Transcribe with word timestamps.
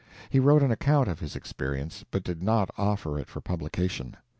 He 0.31 0.39
wrote 0.39 0.63
an 0.63 0.71
account 0.71 1.07
of 1.07 1.19
his 1.19 1.35
experience, 1.35 2.03
but 2.09 2.23
did 2.23 2.41
not 2.41 2.71
offer 2.75 3.19
it 3.19 3.27
for 3.29 3.39
publication. 3.39 4.17